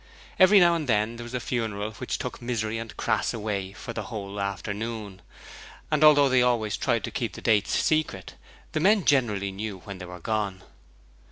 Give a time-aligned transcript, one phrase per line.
[0.39, 3.93] Every now and then there was a funeral which took Misery and Crass away for
[3.93, 5.21] the whole afternoon,
[5.91, 8.33] and although they always tried to keep the dates secret,
[8.71, 10.63] the men generally knew when they were gone.